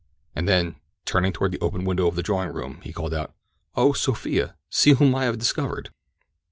And 0.35 0.49
then 0.49 0.77
turning 1.05 1.31
toward 1.31 1.51
the 1.51 1.59
open 1.61 1.85
window 1.85 2.07
of 2.07 2.17
a 2.17 2.23
drawing 2.23 2.51
room 2.51 2.81
he 2.81 2.91
called, 2.91 3.13
"Oh, 3.75 3.93
Sophia, 3.93 4.55
see 4.67 4.93
whom 4.93 5.13
I 5.13 5.25
have 5.25 5.37
discovered!" 5.37 5.91